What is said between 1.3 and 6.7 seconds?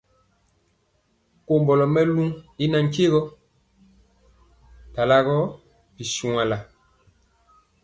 Kombolo mɛlu y ŋatyegɔ dalagɔ bishuaŋa.